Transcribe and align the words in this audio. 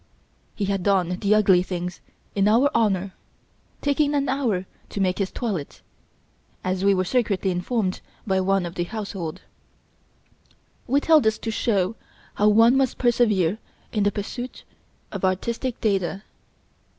He 0.55 0.65
had 0.65 0.81
donned 0.81 1.21
the 1.21 1.35
ugly 1.35 1.61
things 1.61 2.01
in 2.33 2.47
our 2.47 2.71
honour, 2.73 3.13
taking 3.83 4.15
an 4.15 4.27
hour 4.29 4.65
to 4.89 4.99
make 4.99 5.19
his 5.19 5.29
toilet, 5.29 5.83
as 6.63 6.83
we 6.83 6.95
were 6.95 7.05
secretly 7.05 7.51
informed 7.51 8.01
by 8.25 8.41
one 8.41 8.65
of 8.65 8.73
the 8.73 8.85
household. 8.85 9.41
We 10.87 11.01
tell 11.01 11.21
this 11.21 11.37
to 11.37 11.51
show 11.51 11.95
how 12.33 12.47
one 12.49 12.75
must 12.77 12.97
persevere 12.97 13.59
in 13.91 14.01
the 14.01 14.11
pursuit 14.11 14.63
of 15.11 15.23
artistic 15.23 15.79
data. 15.81 16.23